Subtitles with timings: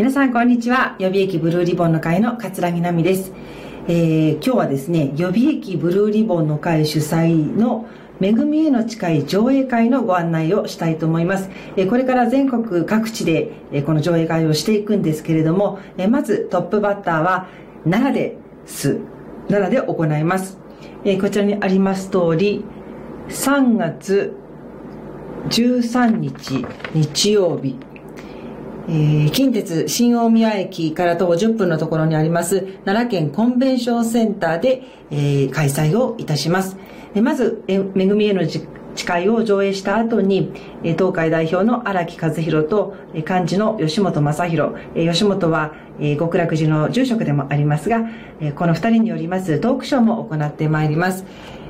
[0.00, 3.32] 皆さんこんにちは予備役ブルーリボンの会の桂木奈美です、
[3.86, 7.86] えー、今日はですね予備役ブルーリボンの会主催の
[8.18, 11.50] 恵みへの近い上映会のご案内をしたいと思います。
[11.90, 13.52] これから全国各地で
[13.84, 15.78] この上映会をしていくんですけれども、
[16.08, 17.48] まずトップバッターは
[17.84, 19.00] 奈良です。
[19.50, 20.58] 奈良で行います。
[21.20, 22.64] こちらにあります通り、
[23.28, 24.34] 3月
[25.50, 26.64] 13日
[26.94, 27.76] 日曜日、
[28.92, 34.82] えー、近鉄新大宮駅から徒歩10分のところにあります奈良県コンベンションセンターで、
[35.12, 36.76] えー、開催をいたします。
[37.14, 44.72] まず、えめぐみへの誓いを上映した後に、東海代表の荒木和弘と幹事の吉本正弘。
[44.94, 45.72] 吉本は
[46.18, 48.08] 極楽寺の住職でもありますが、
[48.54, 51.24] この二人によりますトークショーも行ってまいります。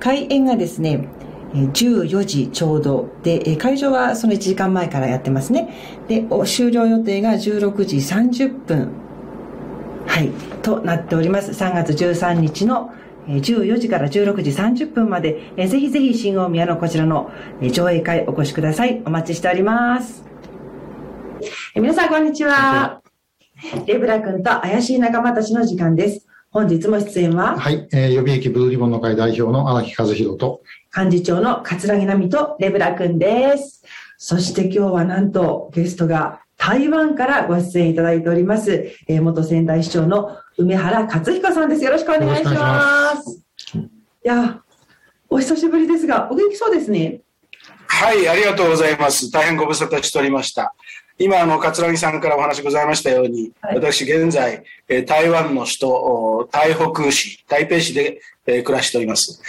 [0.00, 1.08] 開演がですね、
[1.52, 3.08] 14時ちょうど。
[3.22, 5.68] で会場はその1時間前からやってますね。
[6.08, 8.92] で終了予定が16時30分
[10.06, 10.30] はい。
[10.62, 11.50] となっております。
[11.52, 12.92] 3月13日の
[13.26, 15.52] 14時から16時30分まで。
[15.56, 17.30] ぜひぜひ新大宮のこちらの
[17.72, 19.02] 上映会お越しください。
[19.04, 20.24] お待ちしております。
[21.74, 23.02] 皆さんこんにちは。
[23.86, 30.62] レブラ君と怪しい仲間たちの時間です本日も出演ははい、えー、予備役ブルーリボンの会代表の荒木和弘と
[30.94, 33.82] 幹事長の桂木奈美とレブラ君です。
[34.18, 41.84] そして今日はなんとゲストが台湾からご出演いただいております、えー、元仙台市長の梅原克彦さんです。
[41.84, 43.42] よろしくお願いします。
[43.74, 43.78] い
[44.22, 44.60] や、
[45.30, 47.22] お久しぶりですが、お元気そうですね。
[47.86, 49.30] はい、ありがとうございます。
[49.30, 50.74] 大変ご無沙汰しておりました。
[51.18, 59.40] 今、あの、桂木さんからお話ございましたように、はい、私、現在、え台湾の首都、台北市、台北市で、え暮らしております。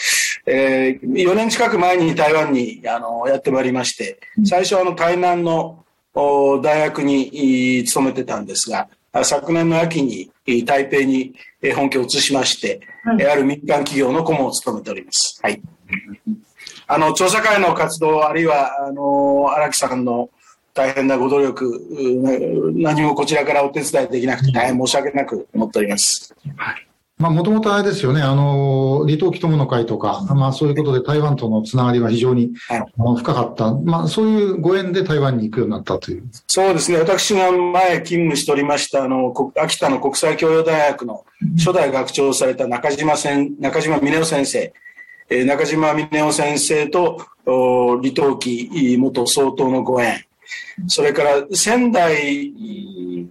[0.45, 5.83] えー、4年近く前に台湾にあのやってまいりまして、最初あの台南の
[6.14, 8.88] 大学に勤めてたんですが、
[9.23, 10.30] 昨年の秋に
[10.65, 11.33] 台北に
[11.76, 15.39] 本拠を移しまして、はい、ある民間企業の顧問を務めております。
[15.42, 15.61] はい。
[16.88, 20.30] あの、調査会の活動、あるいは、あの、荒木さんの
[20.73, 21.82] 大変なご努力、
[22.76, 26.34] 何もこちらからお手伝いできなくて大変申し訳なく思っております。
[27.20, 32.52] もともとあれですよね、あの、離島祈友の会とか、まあ、そういうことで台湾とのつながりは非常に、
[32.98, 33.73] 深かった。
[33.73, 36.23] まあ、そういうご縁で台湾に行くようになったという。
[36.48, 36.98] そうですね。
[36.98, 41.23] 私が前勤務しておりました、あの、秋田の国際教養大学の
[41.58, 44.73] 初代学長をされた中島先、中島峰夫先生。
[45.30, 50.26] えー、中島峰夫先生と、離島期元総統のご縁。
[50.87, 52.52] それから仙台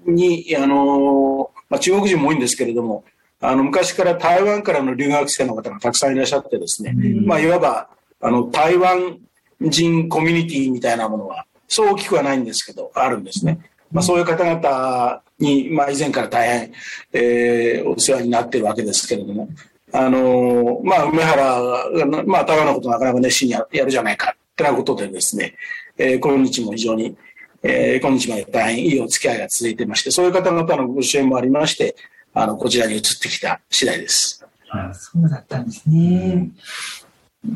[0.07, 3.05] に、あの、まあ、中国人も多いんですけれども、
[3.41, 7.89] あの、昔から台湾からの留学生の方がたくさんいらっしゃってですね、うん、まあ、いわば、
[8.21, 9.19] あの、台湾
[9.61, 13.59] 人コミュニティみたいなものは、そう大きくはないんですけど、あるんですね。
[13.91, 16.73] まあ、そういう方々に、まあ、以前から大変、
[17.13, 19.49] えー、お世話になっているわけですけれども、
[19.95, 25.55] あのまあ、梅原が、まあ、台湾のことなかなか熱心にやるじゃないか、ってなことでですね、
[25.99, 27.17] えー、今日も非常に、
[27.63, 31.97] えー、今日まで大変いいお付き合いが続いてまして、そういう方々のご支援もありまして、
[32.35, 34.45] あの、こちらに移ってきた次第です。
[34.71, 36.49] あそうだったんですね。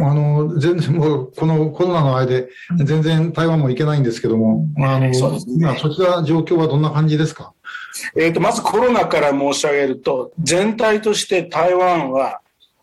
[0.00, 2.48] あの、全然もう、このコロナの間で、
[2.84, 7.54] 全然台湾も行けないんですけども、うん、あの、そね、今、そちら状況はどんな感じですか？
[8.16, 12.40] えっ、と、まずコロナから申し上げると、全体として台湾は、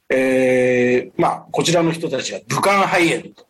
[0.10, 3.46] えー、まあ、こちらの人たちは武漢肺炎と。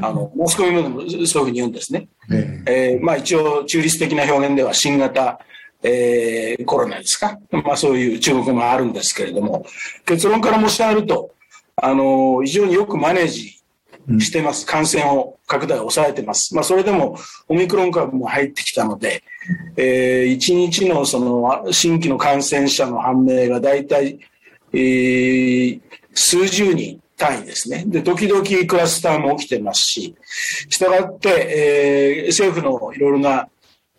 [0.00, 2.08] あの、モスコミもそういうふうに言うんですね。
[2.66, 5.40] えー、まあ一応中立的な表現では新型
[5.86, 7.38] えー、コロナですか。
[7.50, 9.66] まあそういう中国もあるんですけれども、
[10.06, 11.30] 結論から申し上げると、
[11.76, 13.60] あの、非常によくマネージ
[14.18, 14.64] してます。
[14.64, 16.54] 感染を拡大を抑えてます。
[16.54, 17.18] まあそれでも
[17.48, 19.22] オミクロン株も入ってきたので、
[19.76, 24.18] えー、1日のその新規の感染者の判明が大体、
[24.72, 25.80] えー、
[26.14, 27.84] 数十人単位ですね。
[27.86, 30.14] で、時々クラスターも起きてますし、
[30.68, 33.48] したがって、えー、政府のいろいろな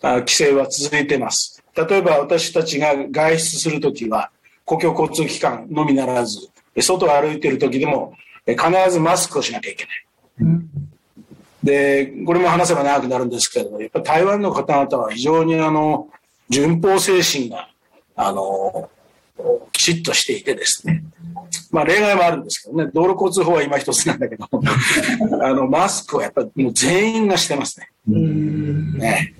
[0.01, 1.63] 規制は続いてます。
[1.75, 4.31] 例えば私たちが外出するときは、
[4.65, 8.13] 公共交通機関のみならず、外を歩いているときでも、
[8.45, 8.59] 必
[8.91, 10.05] ずマスクをしなきゃいけない。
[10.41, 10.69] うん、
[11.63, 16.09] で、これも話せば長くなるんですけれども、やっぱり台湾の方々は非常にあの、
[16.49, 17.69] 順法精神が、
[18.15, 18.89] あの、
[19.71, 21.03] きちっとしていてですね。
[21.71, 24.47] まあ例外もあるんですけどね、道路交通法は今一つなんだけど、
[25.41, 27.89] あの、マスクはやっぱりもう全員がしてますね。
[28.07, 29.33] ね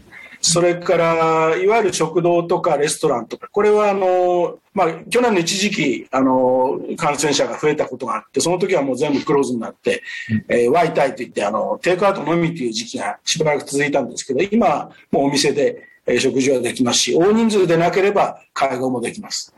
[0.48, 10.04] それから、いわゆる食堂とかレストランとか、これはあの、まあ、去年の一時期、あの、感染者が増えたことがあって、その時はもう全部クローズになって、
[10.48, 19.56] えー、ワイタイといって、あの、テイクアウトのみという時期がしばらく続いたんですけど、今、もうお店で、え食事はできますし、大人数でなければ会合もできます。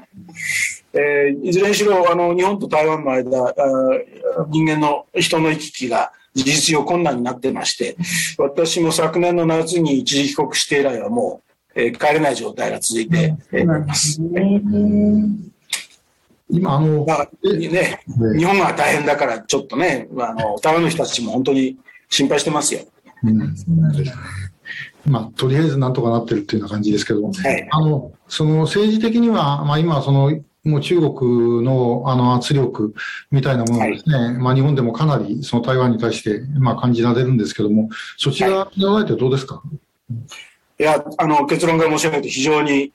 [0.93, 3.53] えー、いずれにしろ、あの、日本と台湾の間、
[4.47, 7.97] 人間の人の行き来が事実上困難になってまして、
[8.37, 11.41] 私も昨年の夏に一時帰国して以来はも
[11.75, 14.21] う、えー、帰れない状態が続いています。
[16.49, 18.01] 今、あの、まあ、ね、
[18.37, 21.77] 日本が大変だから、ちょっとね、あの、台湾の人たちも本当に
[22.09, 22.81] 心配してますよ。
[23.23, 23.55] うん、
[25.05, 30.31] まあ、とりあえずなんとかなってるっていうような感じですけども、はい、あの、その政治的には、まあ今、その、
[30.67, 32.93] もう中国のあの圧力
[33.31, 39.61] みたいなものですね、はい、まあ日本でもかなりその台湾に対してまあ感じられるんですけども、そちらにられてどうですか、
[40.79, 42.91] いや、あの、結論から申し上げると非常に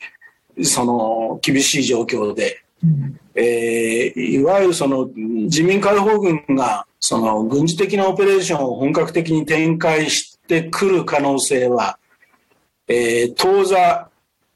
[0.62, 11.98] その厳しい状況で、うん、えー、いわゆるその自民解放軍がその軍事的なオペレーションを本格的に展開してくる可能性は、
[12.86, 14.08] えー、当座、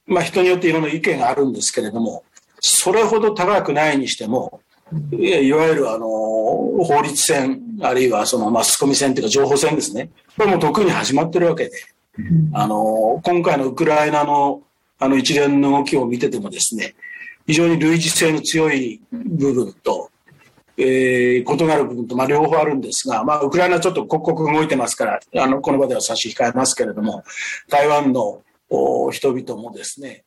[0.07, 2.23] まあ、人によっていろんな意見があるんですけれども、
[2.61, 4.61] それほど高くないにしても、
[5.13, 11.73] いわゆるあの法律戦、あるいはそのマスコミ戦というか情報戦ですね、これも特に始まってるわけで、
[12.53, 14.63] あの今回のウクライナの
[14.99, 16.95] あの一連の動きを見ててもですね、
[17.47, 20.11] 非常に類似性の強い部分と、
[20.79, 27.25] えー、異なる部分と、まあ、両方あるんですが、まあ、ウクライナちょっと刻々動いてますから、あの、この場では差し控えますけれども、
[27.69, 28.43] 台湾の
[29.13, 30.25] 人々もですね、